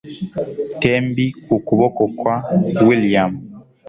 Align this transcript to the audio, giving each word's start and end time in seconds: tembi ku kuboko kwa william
tembi 0.81 1.25
ku 1.45 1.55
kuboko 1.67 2.01
kwa 2.17 2.35
william 2.87 3.31